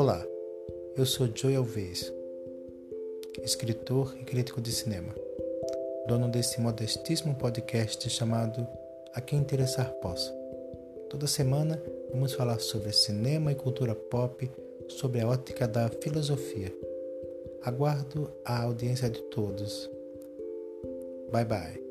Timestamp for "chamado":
8.08-8.64